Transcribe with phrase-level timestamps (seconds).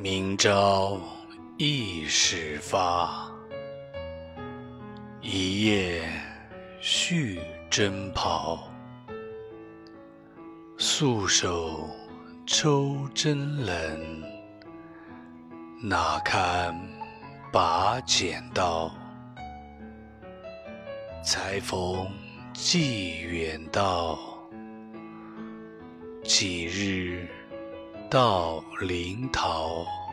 [0.00, 1.00] 明朝
[1.56, 3.28] 易始发，
[5.20, 6.08] 一夜
[6.78, 8.62] 续征袍。
[10.76, 11.90] 素手
[12.46, 14.22] 抽针冷，
[15.82, 16.72] 哪堪
[17.52, 18.88] 把剪刀？
[21.24, 22.08] 才逢
[22.52, 24.16] 寄远道，
[26.22, 27.28] 几日
[28.10, 30.07] 到临洮。